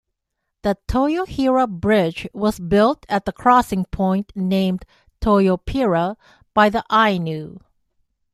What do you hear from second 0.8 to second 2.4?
Toyohira Bridge